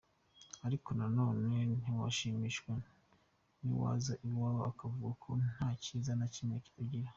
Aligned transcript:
Ariko 0.67 0.89
na 0.99 1.07
none 1.17 1.51
ntiwashimishwa 1.79 2.73
n’uwaza 3.63 4.13
iwawe 4.27 4.61
akavuga 4.71 5.09
ko 5.23 5.29
nta 5.51 5.69
cyiza 5.83 6.11
na 6.19 6.27
kimwe 6.33 6.57
ugira. 6.81 7.09